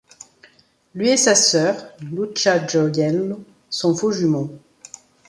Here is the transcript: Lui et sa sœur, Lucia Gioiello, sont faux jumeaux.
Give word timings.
Lui 0.95 1.09
et 1.09 1.15
sa 1.15 1.35
sœur, 1.35 1.75
Lucia 2.01 2.65
Gioiello, 2.65 3.43
sont 3.69 3.95
faux 3.95 4.11
jumeaux. 4.11 4.49